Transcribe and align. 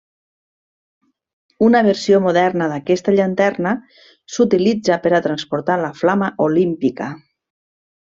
Una 1.65 1.81
versió 1.87 2.21
moderna 2.27 2.69
d'aquesta 2.71 3.13
llanterna 3.19 3.73
s'utilitza 4.37 4.97
per 5.07 5.13
a 5.15 5.21
transportar 5.27 5.77
la 5.83 5.93
flama 6.03 6.31
olímpica. 6.51 7.11